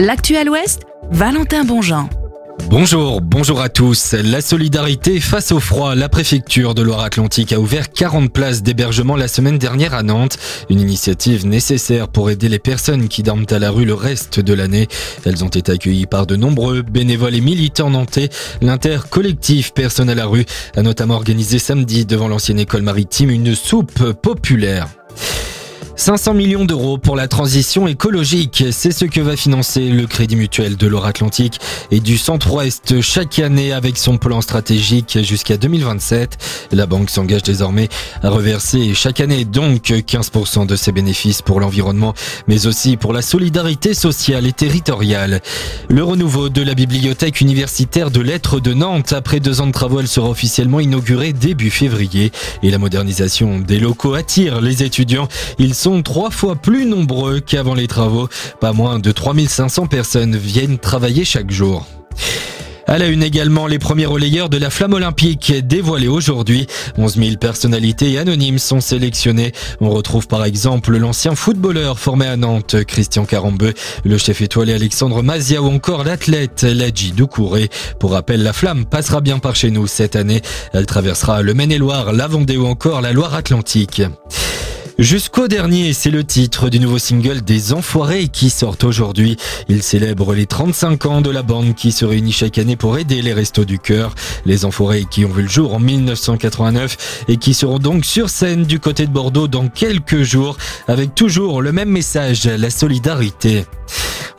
[0.00, 0.82] L'actuel Ouest,
[1.12, 2.08] Valentin Bonjean.
[2.68, 4.12] Bonjour, bonjour à tous.
[4.12, 9.28] La solidarité face au froid, la préfecture de Loire-Atlantique a ouvert 40 places d'hébergement la
[9.28, 10.36] semaine dernière à Nantes.
[10.68, 14.52] Une initiative nécessaire pour aider les personnes qui dorment à la rue le reste de
[14.52, 14.88] l'année.
[15.24, 18.30] Elles ont été accueillies par de nombreux bénévoles et militants nantais.
[18.62, 20.44] L'intercollectif Personne à la rue
[20.76, 24.88] a notamment organisé samedi devant l'ancienne école maritime une soupe populaire.
[26.00, 30.78] 500 millions d'euros pour la transition écologique, c'est ce que va financer le Crédit Mutuel
[30.78, 31.60] de l'Or-Atlantique
[31.90, 36.38] et du Centre-Ouest chaque année avec son plan stratégique jusqu'à 2027.
[36.72, 37.90] La banque s'engage désormais
[38.22, 42.14] à reverser chaque année donc 15% de ses bénéfices pour l'environnement,
[42.48, 45.42] mais aussi pour la solidarité sociale et territoriale.
[45.90, 50.00] Le renouveau de la bibliothèque universitaire de lettres de Nantes, après deux ans de travaux,
[50.00, 52.32] elle sera officiellement inaugurée début février
[52.62, 55.28] et la modernisation des locaux attire les étudiants.
[55.58, 58.28] Ils trois fois plus nombreux qu'avant les travaux.
[58.60, 61.86] Pas moins de 3500 personnes viennent travailler chaque jour.
[62.90, 66.66] À la une également, les premiers relayeurs de la flamme olympique dévoilés aujourd'hui.
[66.98, 69.52] 11 000 personnalités anonymes sont sélectionnées.
[69.80, 73.74] On retrouve par exemple l'ancien footballeur formé à Nantes, Christian Carambeu,
[74.04, 77.68] le chef étoilé Alexandre Mazia ou encore l'athlète Ladji Doucouré.
[78.00, 80.42] Pour rappel, la flamme passera bien par chez nous cette année.
[80.72, 84.02] Elle traversera le Maine-et-Loire, la Vendée ou encore la Loire-Atlantique.
[85.00, 89.38] Jusqu'au dernier, c'est le titre du nouveau single des Enfoirés qui sort aujourd'hui.
[89.70, 93.22] Il célèbre les 35 ans de la bande qui se réunit chaque année pour aider
[93.22, 94.14] les restos du cœur.
[94.44, 98.64] Les Enfoirés qui ont vu le jour en 1989 et qui seront donc sur scène
[98.64, 103.64] du côté de Bordeaux dans quelques jours avec toujours le même message, la solidarité.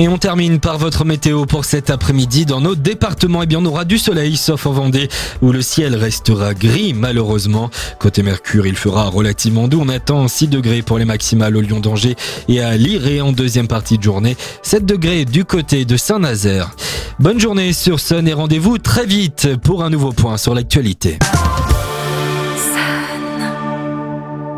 [0.00, 2.46] Et on termine par votre météo pour cet après-midi.
[2.46, 5.08] Dans nos départements, eh bien, on aura du soleil, sauf en Vendée,
[5.42, 7.68] où le ciel restera gris, malheureusement.
[7.98, 9.80] Côté Mercure, il fera relativement doux.
[9.82, 12.14] On attend 6 degrés pour les maximales au Lyon d'Angers
[12.48, 14.36] et à Liré en deuxième partie de journée.
[14.62, 16.70] 7 degrés du côté de Saint-Nazaire.
[17.18, 21.18] Bonne journée sur Sun et rendez-vous très vite pour un nouveau point sur l'actualité.